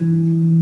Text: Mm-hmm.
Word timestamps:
Mm-hmm. 0.00 0.55